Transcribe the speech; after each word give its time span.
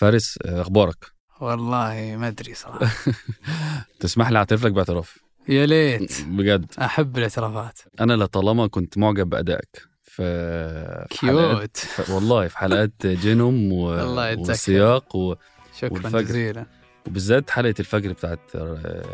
فارس 0.00 0.38
أخبارك؟ 0.44 0.96
والله 1.40 2.16
ما 2.18 2.28
أدري 2.28 2.54
صراحة. 2.54 2.86
تسمح 4.00 4.30
لي 4.30 4.38
أعترف 4.38 4.64
لك 4.66 4.72
باعتراف. 4.72 5.18
يا 5.48 5.66
ليت. 5.66 6.12
بجد. 6.26 6.66
أحب 6.78 7.18
الاعترافات. 7.18 7.78
أنا 8.00 8.12
لطالما 8.12 8.66
كنت 8.66 8.98
معجب 8.98 9.28
بأدائك. 9.28 9.82
في 10.02 11.06
في 11.10 11.18
cute 11.18 11.76
ف- 11.76 12.10
والله 12.10 12.48
في 12.48 12.58
حلقات 12.58 13.06
جينوم 13.06 13.72
و... 13.72 13.94
الله 14.04 14.28
يجزاك 14.28 14.48
والسياق 14.48 15.16
و... 15.16 15.34
شكرا. 15.78 16.20
جزيلا. 16.20 16.66
وبالذات 17.06 17.50
حلقة 17.50 17.74
الفجر 17.80 18.12
بتاعت 18.12 18.38
آه، 18.54 19.04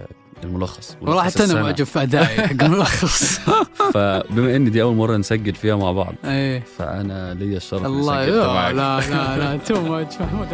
الملخص. 0.44 0.96
والله 1.02 1.22
حتى 1.22 1.44
أنا. 1.44 1.62
معجب 1.62 1.84
في 1.84 2.02
أدائي 2.02 2.40
حق 2.48 2.62
الملخص. 2.64 3.38
فبما 3.94 4.56
إن 4.56 4.70
دي 4.70 4.82
أول 4.82 4.96
مرة 4.96 5.16
نسجل 5.16 5.54
فيها 5.54 5.76
مع 5.76 5.92
بعض 5.92 6.14
إيه. 6.24 6.64
فأنا 6.78 7.34
ليا 7.34 7.56
الشرف 7.56 7.86
الله 7.86 8.24
لا. 8.26 8.72
لا 8.72 9.00
لا 9.38 9.56
تو 9.56 9.80
ماتش 9.82 10.14
محمود 10.20 10.48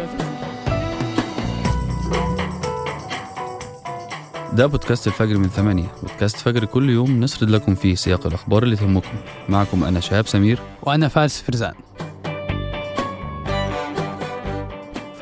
ده 4.53 4.65
بودكاست 4.65 5.07
الفجر 5.07 5.37
من 5.37 5.49
ثمانية. 5.49 5.87
بودكاست 6.03 6.37
فجر 6.37 6.65
كل 6.65 6.89
يوم 6.89 7.19
نسرد 7.23 7.49
لكم 7.49 7.75
فيه 7.75 7.95
سياق 7.95 8.27
الأخبار 8.27 8.63
اللي 8.63 8.75
تهمكم. 8.75 9.17
معكم 9.49 9.83
أنا 9.83 9.99
شهاب 9.99 10.27
سمير. 10.27 10.59
وأنا 10.83 11.07
فارس 11.07 11.41
فرزان. 11.41 11.73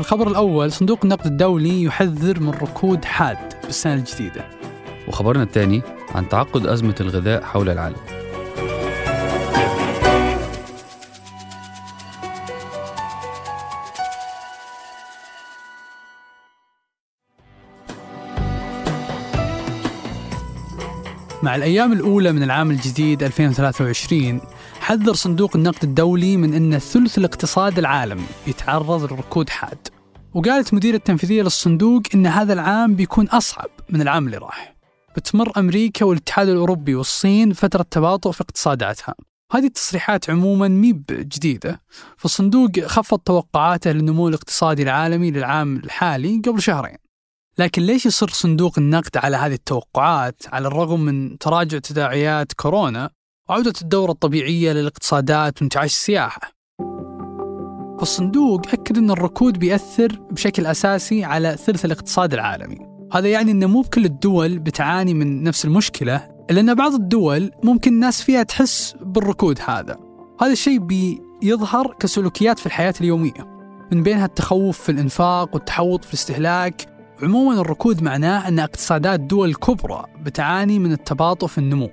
الخبر 0.01 0.27
الأول 0.27 0.71
صندوق 0.71 0.99
النقد 1.03 1.25
الدولي 1.25 1.83
يحذر 1.83 2.39
من 2.39 2.49
ركود 2.49 3.05
حاد 3.05 3.37
بالسنة 3.63 3.93
الجديدة. 3.93 4.45
وخبرنا 5.07 5.43
الثاني 5.43 5.81
عن 6.15 6.29
تعقد 6.29 6.67
أزمة 6.67 6.95
الغذاء 7.01 7.43
حول 7.43 7.69
العالم. 7.69 7.95
مع 21.43 21.55
الأيام 21.55 21.93
الأولى 21.93 22.31
من 22.31 22.43
العام 22.43 22.71
الجديد 22.71 23.23
2023 23.23 24.41
حذر 24.79 25.13
صندوق 25.13 25.55
النقد 25.55 25.83
الدولي 25.83 26.37
من 26.37 26.53
أن 26.53 26.79
ثلث 26.79 27.17
الاقتصاد 27.17 27.79
العالمي 27.79 28.25
يتعرض 28.47 29.13
لركود 29.13 29.49
حاد. 29.49 29.90
وقالت 30.33 30.73
مديرة 30.73 30.95
التنفيذية 30.95 31.41
للصندوق 31.41 32.01
أن 32.15 32.27
هذا 32.27 32.53
العام 32.53 32.95
بيكون 32.95 33.27
أصعب 33.27 33.69
من 33.89 34.01
العام 34.01 34.25
اللي 34.25 34.37
راح. 34.37 34.75
بتمر 35.17 35.51
أمريكا 35.57 36.05
والاتحاد 36.05 36.49
الأوروبي 36.49 36.95
والصين 36.95 37.53
فترة 37.53 37.85
تباطؤ 37.91 38.31
في 38.31 38.41
اقتصاداتها. 38.41 39.15
هذه 39.51 39.65
التصريحات 39.65 40.29
عموما 40.29 40.67
ميب 40.67 41.05
جديدة 41.09 41.81
فالصندوق 42.17 42.79
خفض 42.79 43.19
توقعاته 43.19 43.91
للنمو 43.91 44.27
الاقتصادي 44.27 44.83
العالمي 44.83 45.31
للعام 45.31 45.77
الحالي 45.77 46.41
قبل 46.47 46.61
شهرين. 46.61 46.97
لكن 47.57 47.81
ليش 47.81 48.05
يصر 48.05 48.29
صندوق 48.29 48.79
النقد 48.79 49.17
على 49.17 49.37
هذه 49.37 49.53
التوقعات 49.53 50.43
على 50.47 50.67
الرغم 50.67 50.99
من 50.99 51.37
تراجع 51.37 51.79
تداعيات 51.79 52.53
كورونا 52.53 53.09
وعودة 53.49 53.73
الدورة 53.81 54.11
الطبيعية 54.11 54.71
للاقتصادات 54.73 55.61
وانتعاش 55.61 55.91
السياحة؟ 55.91 56.60
فالصندوق 58.01 58.61
أكد 58.73 58.97
أن 58.97 59.11
الركود 59.11 59.59
بيأثر 59.59 60.19
بشكل 60.31 60.65
أساسي 60.65 61.23
على 61.23 61.57
ثلث 61.57 61.85
الاقتصاد 61.85 62.33
العالمي. 62.33 62.77
هذا 63.13 63.27
يعني 63.27 63.51
أن 63.51 63.65
مو 63.65 63.81
بكل 63.81 64.05
الدول 64.05 64.59
بتعاني 64.59 65.13
من 65.13 65.43
نفس 65.43 65.65
المشكلة 65.65 66.27
إلا 66.51 66.61
أن 66.61 66.73
بعض 66.73 66.93
الدول 66.93 67.51
ممكن 67.63 67.93
الناس 67.93 68.21
فيها 68.21 68.43
تحس 68.43 68.95
بالركود 69.01 69.59
هذا. 69.65 69.97
هذا 70.41 70.51
الشيء 70.51 70.79
بيظهر 70.79 71.95
كسلوكيات 71.99 72.59
في 72.59 72.65
الحياة 72.65 72.93
اليومية 73.01 73.47
من 73.91 74.03
بينها 74.03 74.25
التخوف 74.25 74.79
في 74.79 74.91
الإنفاق 74.91 75.55
والتحوط 75.55 76.05
في 76.05 76.13
الاستهلاك. 76.13 76.85
عموما 77.23 77.61
الركود 77.61 78.03
معناه 78.03 78.47
أن 78.47 78.59
اقتصادات 78.59 79.19
دول 79.19 79.49
الكبرى 79.49 80.05
بتعاني 80.21 80.79
من 80.79 80.91
التباطؤ 80.91 81.47
في 81.47 81.57
النمو. 81.57 81.89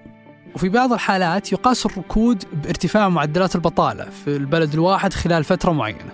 وفي 0.59 0.69
بعض 0.69 0.93
الحالات 0.93 1.53
يقاس 1.53 1.87
الركود 1.87 2.45
بارتفاع 2.65 3.09
معدلات 3.09 3.55
البطالة 3.55 4.05
في 4.25 4.37
البلد 4.37 4.75
الواحد 4.75 5.13
خلال 5.13 5.45
فترة 5.45 5.73
معينة. 5.73 6.13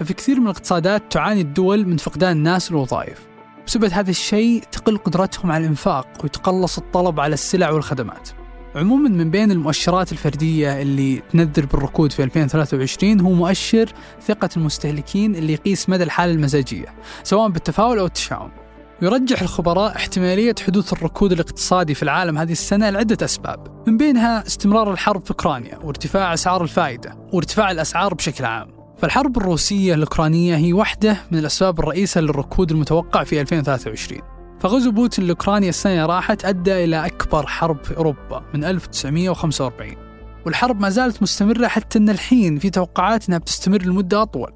ففي 0.00 0.14
كثير 0.14 0.40
من 0.40 0.46
الاقتصادات 0.46 1.12
تعاني 1.12 1.40
الدول 1.40 1.86
من 1.86 1.96
فقدان 1.96 2.32
الناس 2.32 2.70
الوظائف. 2.70 3.18
بسبب 3.66 3.84
هذا 3.84 4.10
الشيء 4.10 4.62
تقل 4.72 4.98
قدرتهم 4.98 5.52
على 5.52 5.64
الإنفاق 5.64 6.06
ويتقلص 6.22 6.78
الطلب 6.78 7.20
على 7.20 7.34
السلع 7.34 7.70
والخدمات. 7.70 8.28
عموما 8.74 9.08
من 9.08 9.30
بين 9.30 9.50
المؤشرات 9.50 10.12
الفردية 10.12 10.82
اللي 10.82 11.22
تنذر 11.30 11.66
بالركود 11.66 12.12
في 12.12 12.24
2023 12.24 13.20
هو 13.20 13.32
مؤشر 13.32 13.92
ثقة 14.22 14.48
المستهلكين 14.56 15.34
اللي 15.34 15.52
يقيس 15.52 15.88
مدى 15.88 16.02
الحالة 16.02 16.32
المزاجية 16.32 16.94
سواء 17.22 17.48
بالتفاؤل 17.48 17.98
أو 17.98 18.06
التشاؤم. 18.06 18.50
يرجح 19.02 19.42
الخبراء 19.42 19.96
احتمالية 19.96 20.54
حدوث 20.66 20.92
الركود 20.92 21.32
الاقتصادي 21.32 21.94
في 21.94 22.02
العالم 22.02 22.38
هذه 22.38 22.52
السنة 22.52 22.90
لعدة 22.90 23.24
أسباب 23.24 23.84
من 23.86 23.96
بينها 23.96 24.46
استمرار 24.46 24.92
الحرب 24.92 25.24
في 25.24 25.30
أوكرانيا 25.30 25.78
وارتفاع 25.78 26.34
أسعار 26.34 26.62
الفائدة 26.62 27.16
وارتفاع 27.32 27.70
الأسعار 27.70 28.14
بشكل 28.14 28.44
عام. 28.44 28.68
فالحرب 28.98 29.36
الروسية 29.36 29.94
الأوكرانية 29.94 30.56
هي 30.56 30.72
واحدة 30.72 31.16
من 31.30 31.38
الأسباب 31.38 31.78
الرئيسة 31.78 32.20
للركود 32.20 32.70
المتوقع 32.70 33.24
في 33.24 33.40
2023 33.40 34.20
فغزو 34.60 34.90
بوتين 34.90 35.26
لأوكرانيا 35.26 35.68
السنة 35.68 36.06
راحت 36.06 36.44
أدى 36.44 36.84
إلى 36.84 37.06
أكبر 37.06 37.46
حرب 37.46 37.84
في 37.84 37.96
أوروبا 37.96 38.42
من 38.54 38.64
1945 38.64 39.96
والحرب 40.46 40.80
ما 40.80 40.90
زالت 40.90 41.22
مستمرة 41.22 41.66
حتى 41.66 41.98
أن 41.98 42.10
الحين 42.10 42.58
في 42.58 42.70
توقعات 42.70 43.28
أنها 43.28 43.38
بتستمر 43.38 43.82
لمدة 43.82 44.22
أطول. 44.22 44.52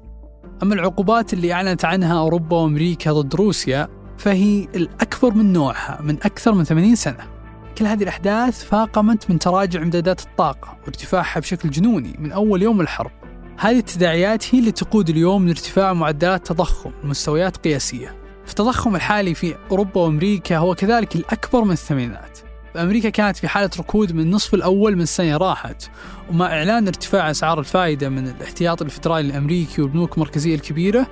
أما 0.63 0.73
العقوبات 0.73 1.33
اللي 1.33 1.53
أعلنت 1.53 1.85
عنها 1.85 2.19
أوروبا 2.19 2.57
وأمريكا 2.57 3.11
ضد 3.11 3.35
روسيا 3.35 3.94
فهي 4.17 4.67
الأكبر 4.75 5.33
من 5.33 5.53
نوعها 5.53 5.99
من 6.01 6.15
أكثر 6.15 6.53
من 6.53 6.63
80 6.63 6.95
سنة. 6.95 7.35
كل 7.77 7.85
هذه 7.85 8.03
الأحداث 8.03 8.63
فاقمت 8.63 9.29
من 9.29 9.39
تراجع 9.39 9.81
إمدادات 9.81 10.21
الطاقة 10.21 10.77
وارتفاعها 10.85 11.39
بشكل 11.39 11.69
جنوني 11.69 12.15
من 12.19 12.31
أول 12.31 12.61
يوم 12.61 12.81
الحرب. 12.81 13.11
هذه 13.57 13.77
التداعيات 13.77 14.55
هي 14.55 14.59
اللي 14.59 14.71
تقود 14.71 15.09
اليوم 15.09 15.45
لارتفاع 15.45 15.93
معدلات 15.93 16.47
تضخم 16.47 16.91
لمستويات 17.03 17.57
قياسية. 17.57 18.15
فالتضخم 18.45 18.95
الحالي 18.95 19.33
في 19.33 19.55
أوروبا 19.71 20.01
وأمريكا 20.01 20.57
هو 20.57 20.75
كذلك 20.75 21.15
الأكبر 21.15 21.63
من 21.63 21.71
الثمانينات. 21.71 22.39
أمريكا 22.77 23.09
كانت 23.09 23.37
في 23.37 23.47
حالة 23.47 23.69
ركود 23.79 24.13
من 24.13 24.19
النصف 24.19 24.53
الأول 24.53 24.95
من 24.95 25.01
السنة 25.01 25.37
راحت 25.37 25.89
ومع 26.29 26.45
إعلان 26.45 26.87
ارتفاع 26.87 27.31
أسعار 27.31 27.59
الفائدة 27.59 28.09
من 28.09 28.27
الاحتياطي 28.27 28.83
الفدرالي 28.83 29.29
الأمريكي 29.29 29.81
والبنوك 29.81 30.13
المركزية 30.13 30.55
الكبيرة 30.55 31.07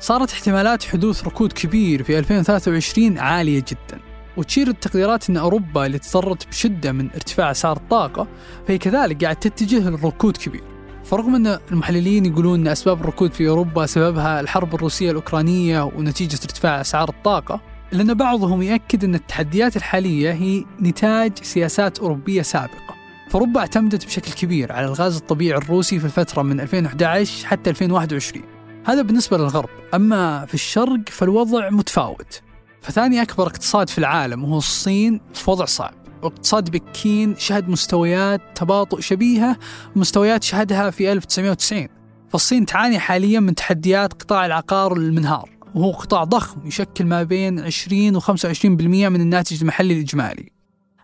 صارت 0.00 0.32
احتمالات 0.32 0.84
حدوث 0.84 1.24
ركود 1.24 1.52
كبير 1.52 2.02
في 2.02 2.18
2023 2.18 3.18
عالية 3.18 3.64
جدا 3.68 4.00
وتشير 4.36 4.68
التقديرات 4.68 5.30
أن 5.30 5.36
أوروبا 5.36 5.86
اللي 5.86 5.98
تضررت 5.98 6.48
بشدة 6.48 6.92
من 6.92 7.10
ارتفاع 7.10 7.50
أسعار 7.50 7.76
الطاقة 7.76 8.28
فهي 8.68 8.78
كذلك 8.78 9.24
قاعد 9.24 9.36
تتجه 9.36 9.90
للركود 9.90 10.36
كبير. 10.36 10.62
فرغم 11.04 11.34
أن 11.34 11.58
المحللين 11.70 12.26
يقولون 12.26 12.60
أن 12.60 12.68
أسباب 12.68 13.00
الركود 13.00 13.32
في 13.32 13.48
أوروبا 13.48 13.86
سببها 13.86 14.40
الحرب 14.40 14.74
الروسية 14.74 15.10
الأوكرانية 15.10 15.82
ونتيجة 15.82 16.38
ارتفاع 16.44 16.80
أسعار 16.80 17.08
الطاقة 17.08 17.60
إلا 17.92 18.02
أن 18.02 18.14
بعضهم 18.14 18.62
يأكد 18.62 19.04
أن 19.04 19.14
التحديات 19.14 19.76
الحالية 19.76 20.32
هي 20.32 20.64
نتاج 20.82 21.32
سياسات 21.42 21.98
أوروبية 21.98 22.42
سابقة. 22.42 22.94
فأوروبا 23.30 23.60
اعتمدت 23.60 24.06
بشكل 24.06 24.32
كبير 24.32 24.72
على 24.72 24.86
الغاز 24.86 25.16
الطبيعي 25.16 25.58
الروسي 25.58 25.98
في 25.98 26.04
الفترة 26.04 26.42
من 26.42 26.60
2011 26.60 27.46
حتى 27.46 27.70
2021 27.70 28.57
هذا 28.88 29.02
بالنسبة 29.02 29.38
للغرب. 29.38 29.68
أما 29.94 30.46
في 30.46 30.54
الشرق 30.54 31.08
فالوضع 31.08 31.70
متفاوت. 31.70 32.42
فثاني 32.82 33.22
أكبر 33.22 33.46
اقتصاد 33.46 33.88
في 33.88 33.98
العالم 33.98 34.44
وهو 34.44 34.58
الصين 34.58 35.20
في 35.34 35.50
وضع 35.50 35.64
صعب. 35.64 35.94
واقتصاد 36.22 36.70
بكين 36.70 37.36
شهد 37.38 37.68
مستويات 37.68 38.40
تباطؤ 38.54 39.00
شبيهة 39.00 39.56
مستويات 39.96 40.44
شهدها 40.44 40.90
في 40.90 41.12
1990 41.12 41.88
فالصين 42.28 42.66
تعاني 42.66 42.98
حاليا 42.98 43.40
من 43.40 43.54
تحديات 43.54 44.12
قطاع 44.12 44.46
العقار 44.46 44.92
المنهار. 44.92 45.50
وهو 45.74 45.90
قطاع 45.90 46.24
ضخم 46.24 46.66
يشكل 46.66 47.04
ما 47.04 47.22
بين 47.22 47.60
20 47.60 48.16
و 48.16 48.20
25% 48.20 49.08
من 49.08 49.20
الناتج 49.20 49.60
المحلي 49.60 49.94
الإجمالي. 49.94 50.52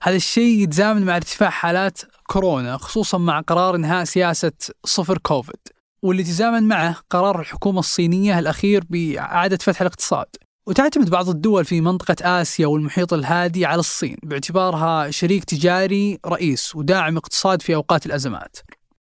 هذا 0.02 0.16
الشيء 0.16 0.62
يتزامن 0.62 1.04
مع 1.04 1.16
ارتفاع 1.16 1.50
حالات 1.50 2.00
كورونا 2.26 2.76
خصوصا 2.76 3.18
مع 3.18 3.40
قرار 3.40 3.76
إنهاء 3.76 4.04
سياسة 4.04 4.52
صفر 4.84 5.18
كوفيد. 5.18 5.73
واللي 6.04 6.22
تزامن 6.22 6.62
معه 6.62 6.96
قرار 7.10 7.40
الحكومة 7.40 7.78
الصينية 7.78 8.38
الأخير 8.38 8.84
بإعادة 8.90 9.56
فتح 9.56 9.80
الاقتصاد. 9.80 10.26
وتعتمد 10.66 11.10
بعض 11.10 11.28
الدول 11.28 11.64
في 11.64 11.80
منطقة 11.80 12.40
آسيا 12.40 12.66
والمحيط 12.66 13.12
الهادي 13.12 13.66
على 13.66 13.80
الصين 13.80 14.16
باعتبارها 14.22 15.10
شريك 15.10 15.44
تجاري 15.44 16.18
رئيس 16.26 16.76
وداعم 16.76 17.16
اقتصاد 17.16 17.62
في 17.62 17.74
أوقات 17.74 18.06
الأزمات. 18.06 18.56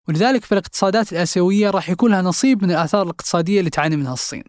ولذلك 0.08 0.44
فالاقتصادات 0.44 1.12
الآسيوية 1.12 1.70
راح 1.70 1.90
يكون 1.90 2.10
لها 2.10 2.22
نصيب 2.22 2.64
من 2.64 2.70
الآثار 2.70 3.02
الاقتصادية 3.02 3.58
اللي 3.58 3.70
تعاني 3.70 3.96
منها 3.96 4.12
الصين. 4.12 4.44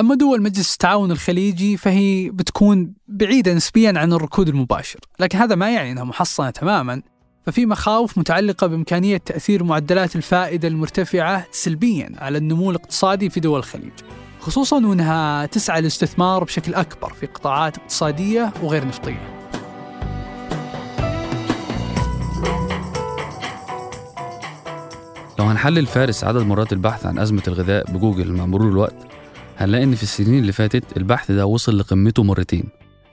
أما 0.00 0.14
دول 0.14 0.42
مجلس 0.42 0.72
التعاون 0.72 1.10
الخليجي 1.10 1.76
فهي 1.76 2.30
بتكون 2.30 2.94
بعيدة 3.08 3.54
نسبيا 3.54 3.92
عن 3.96 4.12
الركود 4.12 4.48
المباشر 4.48 5.00
لكن 5.18 5.38
هذا 5.38 5.54
ما 5.54 5.74
يعني 5.74 5.92
أنها 5.92 6.04
محصنة 6.04 6.50
تماما. 6.50 7.02
ففي 7.46 7.66
مخاوف 7.66 8.18
متعلقة 8.18 8.66
بإمكانية 8.66 9.16
تأثير 9.16 9.64
معدلات 9.64 10.16
الفائدة 10.16 10.68
المرتفعة 10.68 11.46
سلبيا 11.50 12.12
على 12.18 12.38
النمو 12.38 12.70
الاقتصادي 12.70 13.30
في 13.30 13.40
دول 13.40 13.58
الخليج. 13.58 13.92
خصوصا 14.40 14.86
وأنها 14.86 15.46
تسعى 15.46 15.80
للاستثمار 15.80 16.44
بشكل 16.44 16.74
أكبر 16.74 17.12
في 17.12 17.26
قطاعات 17.26 17.78
اقتصادية 17.78 18.52
وغير 18.62 18.86
نفطية. 18.86 19.36
لو 25.38 25.44
هنحلل 25.46 25.86
فارس 25.86 26.24
عدد 26.24 26.40
مرات 26.42 26.72
البحث 26.72 27.06
عن 27.06 27.18
أزمة 27.18 27.42
الغذاء 27.48 27.92
بجوجل 27.92 28.32
مع 28.32 28.46
مرور 28.46 28.68
الوقت 28.68 28.96
هنلاقي 29.58 29.84
إن 29.84 29.94
في 29.94 30.02
السنين 30.02 30.38
اللي 30.40 30.52
فاتت 30.52 30.96
البحث 30.96 31.30
ده 31.30 31.46
وصل 31.46 31.78
لقمته 31.78 32.22
مرتين. 32.22 32.64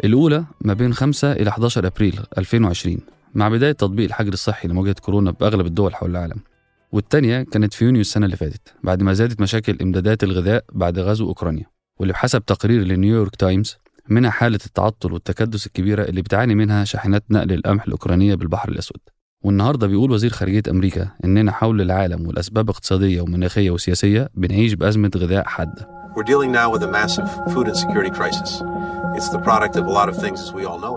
الأولى 0.03 0.43
ما 0.61 0.73
بين 0.73 0.93
5 0.93 1.31
إلى 1.31 1.49
11 1.49 1.87
أبريل 1.87 2.19
2020 2.37 2.97
مع 3.35 3.49
بداية 3.49 3.71
تطبيق 3.71 4.05
الحجر 4.05 4.33
الصحي 4.33 4.67
لمواجهة 4.67 4.95
كورونا 5.01 5.31
بأغلب 5.31 5.65
الدول 5.65 5.95
حول 5.95 6.11
العالم. 6.11 6.39
والتانية 6.91 7.43
كانت 7.43 7.73
في 7.73 7.85
يونيو 7.85 8.01
السنة 8.01 8.25
اللي 8.25 8.37
فاتت 8.37 8.73
بعد 8.83 9.03
ما 9.03 9.13
زادت 9.13 9.41
مشاكل 9.41 9.77
إمدادات 9.81 10.23
الغذاء 10.23 10.63
بعد 10.73 10.99
غزو 10.99 11.27
أوكرانيا. 11.27 11.65
واللي 11.99 12.13
بحسب 12.13 12.45
تقرير 12.45 12.83
لنيويورك 12.83 13.35
تايمز 13.35 13.77
منها 14.09 14.29
حالة 14.29 14.59
التعطل 14.65 15.13
والتكدس 15.13 15.67
الكبيرة 15.67 16.03
اللي 16.03 16.21
بتعاني 16.21 16.55
منها 16.55 16.83
شاحنات 16.83 17.23
نقل 17.29 17.51
القمح 17.53 17.83
الأوكرانية 17.85 18.35
بالبحر 18.35 18.69
الأسود. 18.69 18.99
والنهاردة 19.41 19.87
بيقول 19.87 20.11
وزير 20.11 20.29
خارجية 20.29 20.63
أمريكا 20.69 21.09
إننا 21.25 21.51
حول 21.51 21.81
العالم 21.81 22.27
والأسباب 22.27 22.69
اقتصادية 22.69 23.21
ومناخية 23.21 23.71
وسياسية 23.71 24.29
بنعيش 24.35 24.73
بأزمة 24.73 25.11
غذاء. 25.17 25.45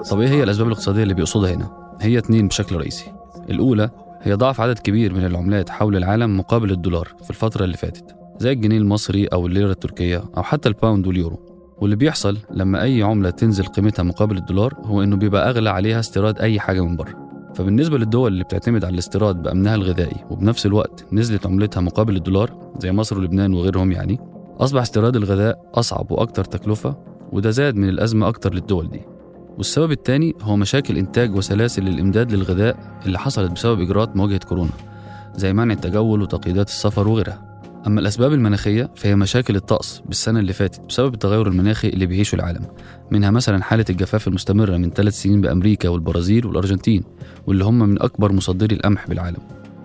It's 0.02 0.10
طب 0.10 0.20
إيه 0.20 0.28
هي 0.28 0.42
الأسباب 0.42 0.66
الاقتصادية 0.66 1.02
اللي 1.02 1.14
بيقصدها 1.14 1.54
هنا؟ 1.54 1.79
هي 2.00 2.18
اتنين 2.18 2.48
بشكل 2.48 2.76
رئيسي. 2.76 3.12
الأولى 3.50 3.90
هي 4.22 4.34
ضعف 4.34 4.60
عدد 4.60 4.78
كبير 4.78 5.14
من 5.14 5.26
العملات 5.26 5.70
حول 5.70 5.96
العالم 5.96 6.36
مقابل 6.38 6.70
الدولار 6.70 7.08
في 7.22 7.30
الفترة 7.30 7.64
اللي 7.64 7.76
فاتت 7.76 8.16
زي 8.38 8.52
الجنيه 8.52 8.78
المصري 8.78 9.26
أو 9.26 9.46
الليرة 9.46 9.70
التركية 9.70 10.24
أو 10.36 10.42
حتى 10.42 10.68
الباوند 10.68 11.06
واليورو. 11.06 11.40
واللي 11.80 11.96
بيحصل 11.96 12.38
لما 12.50 12.82
أي 12.82 13.02
عملة 13.02 13.30
تنزل 13.30 13.64
قيمتها 13.64 14.02
مقابل 14.02 14.36
الدولار 14.36 14.74
هو 14.84 15.02
إنه 15.02 15.16
بيبقى 15.16 15.50
أغلى 15.50 15.70
عليها 15.70 16.00
استيراد 16.00 16.38
أي 16.38 16.60
حاجة 16.60 16.80
من 16.84 16.96
بره. 16.96 17.30
فبالنسبة 17.54 17.98
للدول 17.98 18.32
اللي 18.32 18.44
بتعتمد 18.44 18.84
على 18.84 18.94
الاستيراد 18.94 19.42
بأمنها 19.42 19.74
الغذائي 19.74 20.24
وبنفس 20.30 20.66
الوقت 20.66 21.06
نزلت 21.12 21.46
عملتها 21.46 21.80
مقابل 21.80 22.16
الدولار 22.16 22.72
زي 22.78 22.92
مصر 22.92 23.18
ولبنان 23.18 23.54
وغيرهم 23.54 23.92
يعني 23.92 24.18
أصبح 24.60 24.80
استيراد 24.80 25.16
الغذاء 25.16 25.70
أصعب 25.74 26.10
وأكثر 26.12 26.44
تكلفة 26.44 26.96
وده 27.32 27.50
زاد 27.50 27.76
من 27.76 27.88
الأزمة 27.88 28.28
أكتر 28.28 28.54
للدول 28.54 28.90
دي 28.90 29.00
والسبب 29.60 29.92
الثاني 29.92 30.34
هو 30.42 30.56
مشاكل 30.56 30.96
إنتاج 30.98 31.34
وسلاسل 31.34 31.88
الإمداد 31.88 32.32
للغذاء 32.32 33.00
اللي 33.06 33.18
حصلت 33.18 33.52
بسبب 33.52 33.80
إجراءات 33.80 34.16
مواجهة 34.16 34.38
كورونا 34.38 34.70
زي 35.36 35.52
منع 35.52 35.74
التجول 35.74 36.22
وتقييدات 36.22 36.68
السفر 36.68 37.08
وغيرها. 37.08 37.60
أما 37.86 38.00
الأسباب 38.00 38.32
المناخية 38.32 38.90
فهي 38.96 39.16
مشاكل 39.16 39.56
الطقس 39.56 40.02
بالسنة 40.06 40.40
اللي 40.40 40.52
فاتت 40.52 40.80
بسبب 40.88 41.14
التغير 41.14 41.48
المناخي 41.48 41.88
اللي 41.88 42.06
بيعيشه 42.06 42.36
العالم 42.36 42.66
منها 43.10 43.30
مثلا 43.30 43.62
حالة 43.62 43.84
الجفاف 43.90 44.28
المستمرة 44.28 44.76
من 44.76 44.90
ثلاث 44.90 45.14
سنين 45.22 45.40
بأمريكا 45.40 45.88
والبرازيل 45.88 46.46
والأرجنتين 46.46 47.04
واللي 47.46 47.64
هم 47.64 47.78
من 47.78 48.02
أكبر 48.02 48.32
مصدري 48.32 48.76
القمح 48.76 49.08
بالعالم. 49.08 49.40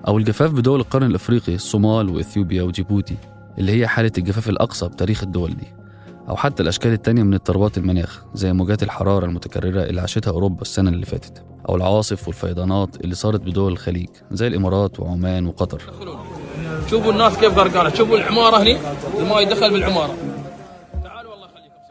أو 0.07 0.18
الجفاف 0.18 0.51
بدول 0.51 0.80
القرن 0.80 1.06
الأفريقي 1.07 1.56
الصومال 1.56 2.10
وإثيوبيا 2.10 2.63
وجيبوتي 2.63 3.16
اللي 3.57 3.71
هي 3.71 3.88
حالة 3.88 4.12
الجفاف 4.18 4.50
الأقصى 4.50 4.88
بتاريخ 4.88 5.24
الدول 5.24 5.50
دي. 5.50 5.85
أو 6.30 6.36
حتى 6.36 6.63
الأشكال 6.63 6.94
التانية 6.94 7.24
من 7.24 7.33
اضطرابات 7.33 7.77
المناخ 7.77 8.24
زي 8.33 8.54
موجات 8.54 8.83
الحرارة 8.83 9.25
المتكررة 9.25 9.83
اللي 9.83 10.01
عاشتها 10.01 10.31
أوروبا 10.31 10.62
السنة 10.62 10.89
اللي 10.89 11.06
فاتت 11.06 11.44
أو 11.69 11.75
العواصف 11.75 12.27
والفيضانات 12.27 12.95
اللي 13.04 13.16
صارت 13.16 13.42
بدول 13.42 13.72
الخليج 13.72 14.10
زي 14.31 14.48
الإمارات 14.48 15.00
وعمان 15.00 15.45
وقطر. 15.48 15.81
شوفوا 16.89 17.12
الناس 17.12 17.38
كيف 17.38 17.57
غرقانه 17.57 17.89
شوفوا 17.89 18.18
العمارة 18.18 18.63
هني 18.63 18.77
الماء 19.19 19.42
يدخل 19.42 19.72
بالعماره 19.72 20.16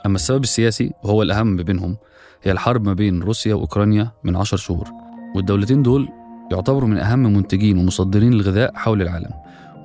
أما 0.07 0.15
السبب 0.17 0.43
السياسي 0.43 0.93
وهو 1.03 1.23
الأهم 1.23 1.57
بينهم 1.57 1.97
هي 2.43 2.53
الحرب 2.53 2.85
ما 2.85 2.93
بين 2.93 3.23
روسيا 3.23 3.55
وأوكرانيا 3.55 4.11
من 4.25 4.37
عشر 4.37 4.57
شهور. 4.57 4.89
والدولتين 5.37 5.83
دول 5.83 6.09
يعتبروا 6.53 6.89
من 6.89 6.99
أهم 6.99 7.19
منتجين 7.19 7.79
ومصدرين 7.79 8.33
الغذاء 8.33 8.75
حول 8.75 9.03
العالم 9.03 9.31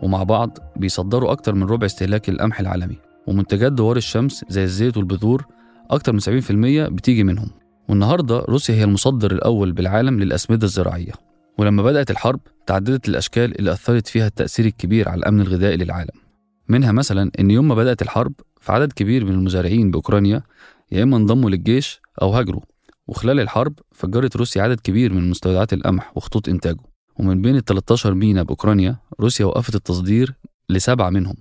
ومع 0.03 0.23
بعض 0.23 0.57
بيصدروا 0.75 1.31
أكتر 1.31 1.55
من 1.55 1.63
ربع 1.63 1.85
استهلاك 1.85 2.29
القمح 2.29 2.59
العالمي. 2.59 3.08
ومنتجات 3.29 3.71
دوار 3.71 3.97
الشمس 3.97 4.45
زي 4.49 4.63
الزيت 4.63 4.97
والبذور 4.97 5.45
أكتر 5.89 6.13
من 6.13 6.19
70% 6.19 6.89
بتيجي 6.89 7.23
منهم. 7.23 7.49
والنهاردة 7.89 8.39
روسيا 8.39 8.75
هي 8.75 8.83
المصدر 8.83 9.31
الأول 9.31 9.71
بالعالم 9.71 10.19
للأسمدة 10.19 10.65
الزراعية. 10.65 11.11
ولما 11.57 11.83
بدأت 11.83 12.11
الحرب 12.11 12.39
تعددت 12.67 13.09
الأشكال 13.09 13.59
اللي 13.59 13.71
أثرت 13.71 14.07
فيها 14.07 14.27
التأثير 14.27 14.65
الكبير 14.65 15.09
على 15.09 15.19
الأمن 15.19 15.41
الغذائي 15.41 15.77
للعالم. 15.77 16.11
منها 16.69 16.91
مثلا 16.91 17.31
إن 17.39 17.51
يوم 17.51 17.67
ما 17.67 17.75
بدأت 17.75 18.01
الحرب 18.01 18.33
فعدد 18.61 18.93
كبير 18.93 19.25
من 19.25 19.31
المزارعين 19.31 19.91
بأوكرانيا 19.91 20.43
يا 20.91 21.03
إما 21.03 21.17
انضموا 21.17 21.49
للجيش 21.49 22.01
أو 22.21 22.29
هاجروا. 22.29 22.61
وخلال 23.07 23.39
الحرب 23.39 23.73
فجرت 23.91 24.35
روسيا 24.35 24.61
عدد 24.61 24.79
كبير 24.79 25.13
من 25.13 25.29
مستودعات 25.29 25.73
القمح 25.73 26.17
وخطوط 26.17 26.49
إنتاجه. 26.49 26.83
ومن 27.19 27.41
بين 27.41 27.55
ال 27.55 27.65
13 27.65 28.13
مينا 28.13 28.43
بأوكرانيا 28.43 28.95
روسيا 29.19 29.45
وقفت 29.45 29.75
التصدير 29.75 30.33
لسبعة 30.69 31.09
منهم. 31.09 31.35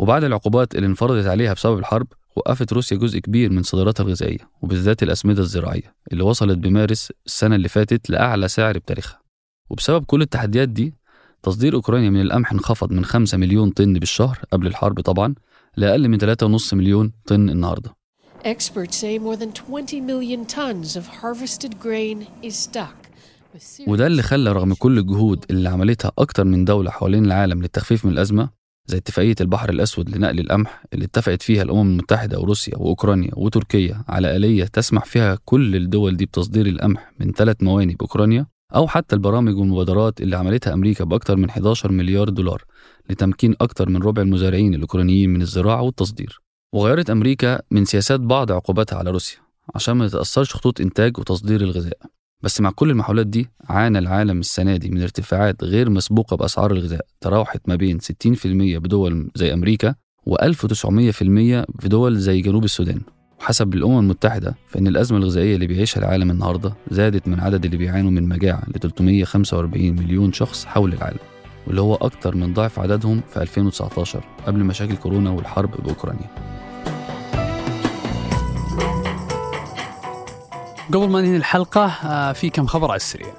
وبعد 0.00 0.24
العقوبات 0.24 0.74
اللي 0.74 0.86
انفرضت 0.86 1.26
عليها 1.26 1.52
بسبب 1.52 1.78
الحرب 1.78 2.06
وقفت 2.36 2.72
روسيا 2.72 2.96
جزء 2.96 3.18
كبير 3.18 3.50
من 3.52 3.62
صادراتها 3.62 4.04
الغذائية 4.04 4.38
وبالذات 4.62 5.02
الأسمدة 5.02 5.42
الزراعية 5.42 5.94
اللي 6.12 6.22
وصلت 6.22 6.58
بمارس 6.58 7.12
السنة 7.26 7.56
اللي 7.56 7.68
فاتت 7.68 8.10
لأعلى 8.10 8.48
سعر 8.48 8.78
بتاريخها 8.78 9.20
وبسبب 9.70 10.04
كل 10.04 10.22
التحديات 10.22 10.68
دي 10.68 10.94
تصدير 11.42 11.74
أوكرانيا 11.74 12.10
من 12.10 12.20
القمح 12.20 12.52
انخفض 12.52 12.92
من 12.92 13.04
5 13.04 13.38
مليون 13.38 13.70
طن 13.70 13.92
بالشهر 13.92 14.38
قبل 14.52 14.66
الحرب 14.66 15.00
طبعا 15.00 15.34
لأقل 15.76 16.08
من 16.08 16.18
3.5 16.58 16.74
مليون 16.74 17.12
طن 17.26 17.50
النهارده 17.50 17.94
Experts 18.44 18.94
say 18.94 19.18
more 19.18 19.36
than 19.36 19.50
20 19.52 20.06
million 20.06 20.46
tons 20.54 20.96
of 20.96 21.04
harvested 21.22 21.72
grain 21.82 22.18
is 22.48 22.54
stuck. 22.68 22.96
with 23.54 23.62
serious- 23.62 23.88
وده 23.88 24.06
اللي 24.06 24.22
خلى 24.22 24.52
رغم 24.52 24.74
كل 24.74 24.98
الجهود 24.98 25.44
اللي 25.50 25.68
عملتها 25.68 26.12
أكتر 26.18 26.44
من 26.44 26.64
دولة 26.64 26.90
حوالين 26.90 27.24
العالم 27.24 27.62
للتخفيف 27.62 28.04
من 28.04 28.12
الأزمة 28.12 28.59
زي 28.90 28.98
اتفاقية 28.98 29.34
البحر 29.40 29.70
الأسود 29.70 30.16
لنقل 30.16 30.40
القمح 30.40 30.82
اللي 30.92 31.04
اتفقت 31.04 31.42
فيها 31.42 31.62
الأمم 31.62 31.90
المتحدة 31.90 32.40
وروسيا 32.40 32.76
وأوكرانيا 32.78 33.30
وتركيا 33.36 34.04
على 34.08 34.36
آلية 34.36 34.64
تسمح 34.64 35.04
فيها 35.04 35.38
كل 35.44 35.76
الدول 35.76 36.16
دي 36.16 36.26
بتصدير 36.26 36.66
القمح 36.66 37.12
من 37.20 37.32
ثلاث 37.32 37.56
مواني 37.62 37.94
بأوكرانيا 37.94 38.46
أو 38.74 38.88
حتى 38.88 39.14
البرامج 39.16 39.56
والمبادرات 39.56 40.20
اللي 40.20 40.36
عملتها 40.36 40.72
أمريكا 40.74 41.04
بأكتر 41.04 41.36
من 41.36 41.48
11 41.48 41.92
مليار 41.92 42.28
دولار 42.28 42.64
لتمكين 43.10 43.54
أكتر 43.60 43.88
من 43.88 44.02
ربع 44.02 44.22
المزارعين 44.22 44.74
الأوكرانيين 44.74 45.30
من 45.30 45.42
الزراعة 45.42 45.82
والتصدير. 45.82 46.40
وغيرت 46.74 47.10
أمريكا 47.10 47.60
من 47.70 47.84
سياسات 47.84 48.20
بعض 48.20 48.52
عقوباتها 48.52 48.98
على 48.98 49.10
روسيا 49.10 49.38
عشان 49.74 49.94
ما 49.96 50.08
تتأثرش 50.08 50.54
خطوط 50.54 50.80
إنتاج 50.80 51.18
وتصدير 51.18 51.60
الغذاء. 51.60 51.98
بس 52.42 52.60
مع 52.60 52.70
كل 52.70 52.90
المحاولات 52.90 53.26
دي 53.26 53.50
عانى 53.68 53.98
العالم 53.98 54.40
السنة 54.40 54.76
دي 54.76 54.90
من 54.90 55.02
ارتفاعات 55.02 55.64
غير 55.64 55.90
مسبوقة 55.90 56.36
بأسعار 56.36 56.72
الغذاء 56.72 57.06
تراوحت 57.20 57.60
ما 57.66 57.74
بين 57.76 57.98
60% 58.00 58.46
بدول 58.78 59.30
زي 59.34 59.52
أمريكا 59.52 59.94
و1900% 60.30 61.10
في 61.10 61.64
دول 61.84 62.18
زي 62.18 62.40
جنوب 62.40 62.64
السودان. 62.64 63.00
وحسب 63.40 63.74
الأمم 63.74 63.98
المتحدة 63.98 64.54
فإن 64.68 64.86
الأزمة 64.86 65.18
الغذائية 65.18 65.54
اللي 65.54 65.66
بيعيشها 65.66 66.00
العالم 66.00 66.30
النهاردة 66.30 66.74
زادت 66.90 67.28
من 67.28 67.40
عدد 67.40 67.64
اللي 67.64 67.76
بيعانوا 67.76 68.10
من 68.10 68.28
مجاعة 68.28 68.62
ل 68.68 68.78
345 68.80 69.90
مليون 69.92 70.32
شخص 70.32 70.64
حول 70.64 70.92
العالم 70.92 71.18
واللي 71.66 71.80
هو 71.80 71.94
أكتر 71.94 72.36
من 72.36 72.54
ضعف 72.54 72.78
عددهم 72.78 73.20
في 73.32 73.42
2019 73.42 74.24
قبل 74.46 74.64
مشاكل 74.64 74.96
كورونا 74.96 75.30
والحرب 75.30 75.70
بأوكرانيا. 75.84 76.30
قبل 80.92 81.08
ما 81.08 81.20
ننهي 81.20 81.36
الحلقة 81.36 81.86
آه، 81.86 82.32
في 82.32 82.50
كم 82.50 82.66
خبر 82.66 82.88
على 82.88 82.96
السريع. 82.96 83.34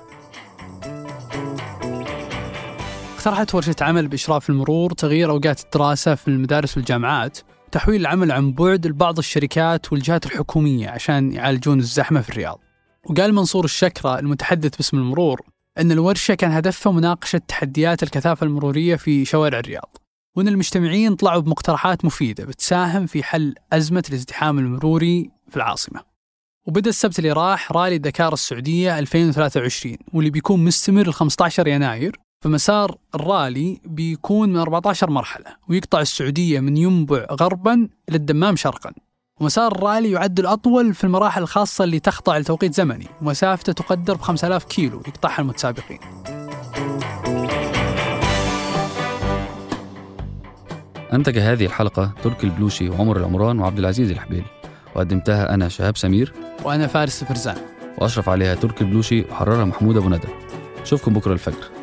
اقترحت 3.16 3.56
ورشة 3.56 3.76
عمل 3.82 4.08
بإشراف 4.08 4.50
المرور 4.50 4.92
تغيير 4.94 5.30
أوقات 5.30 5.64
الدراسة 5.64 6.16
في 6.16 6.28
المدارس 6.28 6.78
والجامعات 6.78 7.40
وتحويل 7.68 8.02
العمل 8.02 8.32
عن 8.32 8.52
بعد 8.52 8.88
لبعض 8.88 9.18
الشركات 9.18 9.94
والجهات 9.94 10.26
الحكومية 10.26 10.90
عشان 10.90 11.32
يعالجون 11.32 11.80
الزحمة 11.80 12.22
في 12.22 12.30
الرياض. 12.30 12.60
وقال 13.10 13.34
منصور 13.34 13.66
الشكرة 13.66 14.20
المتحدث 14.20 14.76
باسم 14.76 14.98
المرور 14.98 15.42
أن 15.78 15.92
الورشة 15.92 16.34
كان 16.34 16.52
هدفها 16.52 16.94
مناقشة 16.94 17.42
تحديات 17.48 18.04
الكثافة 18.04 18.46
المرورية 18.46 18.96
في 18.96 19.26
شوارع 19.26 19.60
الرياض. 19.60 19.98
وأن 20.36 20.48
المجتمعين 20.48 21.16
طلعوا 21.16 21.42
بمقترحات 21.42 22.06
مفيدة 22.06 22.46
بتساهم 22.46 23.06
في 23.06 23.24
حل 23.24 23.56
أزمة 23.74 24.04
الازدحام 24.10 24.60
المروري 24.60 25.30
في 25.50 25.58
العاصمة. 25.58 26.11
وبدأ 26.68 26.90
السبت 26.90 27.20
اللي 27.20 27.32
راح 27.32 27.72
رالي 27.72 27.98
دكار 27.98 28.34
السعودية 28.34 29.00
2023 29.00 29.98
واللي 30.14 30.30
بيكون 30.30 30.64
مستمر 30.66 31.08
ل 31.08 31.14
15 31.14 31.68
يناير. 31.68 32.20
فمسار 32.44 32.98
الرالي 33.16 33.82
بيكون 33.86 34.50
من 34.50 34.58
14 34.58 35.10
مرحلة 35.10 35.46
ويقطع 35.70 36.02
السعودية 36.02 36.60
من 36.60 36.78
ينبع 36.78 37.26
غربا 37.32 37.90
إلى 38.10 38.18
الدمام 38.18 38.56
شرقا. 38.56 38.94
ومسار 39.40 39.72
الرالي 39.72 40.12
يعد 40.12 40.40
الأطول 40.40 40.94
في 40.94 41.04
المراحل 41.04 41.42
الخاصة 41.42 41.84
اللي 41.84 42.00
تخضع 42.00 42.38
لتوقيت 42.38 42.74
زمني. 42.74 43.08
ومسافته 43.22 43.74
تقدر 43.74 44.14
ب 44.14 44.22
5000 44.22 44.64
كيلو 44.64 45.04
يقطعها 45.08 45.42
المتسابقين. 45.42 46.00
أنتج 51.14 51.38
هذه 51.38 51.66
الحلقة 51.66 52.12
تركي 52.24 52.44
البلوشي 52.44 52.90
وعمر 52.90 53.18
العمران 53.18 53.60
وعبد 53.60 53.80
العزيز 53.80 54.12
الحبيل 54.12 54.44
وقدمتها 54.96 55.54
أنا 55.54 55.70
شهاب 55.70 55.98
سمير 55.98 56.34
وأنا 56.64 56.88
فارس 56.88 57.24
فرزان. 57.24 57.56
وأشرف 57.98 58.30
عليها 58.30 58.56
تركي 58.56 58.84
البلوشي 58.84 59.22
وحررها 59.22 59.66
محمود 59.66 59.98
أبو 59.98 60.10
ندى. 60.10 60.28
أشوفكم 60.82 61.14
بكرة 61.14 61.34
الفجر. 61.34 61.81